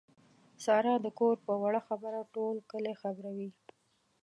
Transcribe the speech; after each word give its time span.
ساره 0.65 0.93
د 1.05 1.07
کور 1.19 1.35
په 1.47 1.53
وړه 1.61 1.81
خبره 1.89 2.19
ټول 2.33 2.55
کلی 2.71 2.93
خبروي. 3.01 3.49